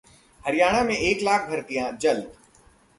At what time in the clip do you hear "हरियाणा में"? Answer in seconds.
0.45-0.95